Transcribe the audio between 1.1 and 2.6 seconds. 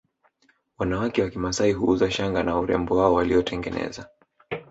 wa kimasai huuza shanga na